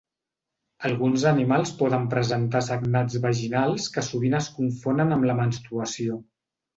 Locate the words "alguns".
0.87-1.25